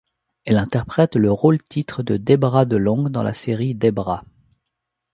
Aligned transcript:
Elle 0.45 0.57
interprète 0.57 1.15
le 1.15 1.31
rôle-titre 1.31 2.01
de 2.01 2.17
Debra 2.17 2.65
Delong 2.65 3.09
dans 3.11 3.21
la 3.21 3.35
série 3.35 3.75
Debra! 3.75 4.23